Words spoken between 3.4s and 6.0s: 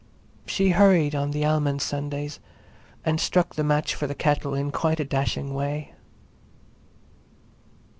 the match for the kettle in quite a dashing way.